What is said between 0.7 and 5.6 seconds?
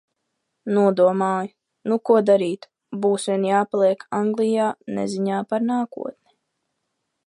Nodomāju: nu ko darīt, būs vien jāpaliek Anglijā neziņā